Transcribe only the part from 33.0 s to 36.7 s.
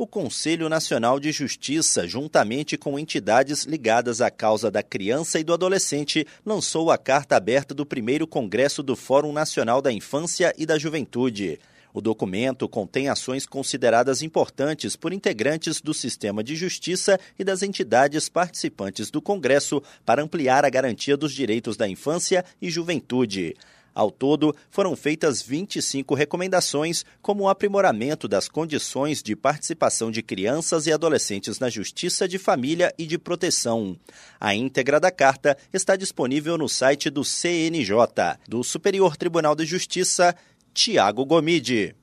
de Proteção. A íntegra da carta está disponível no